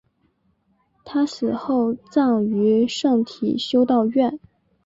[1.05, 4.39] 她死后葬于圣体修道院。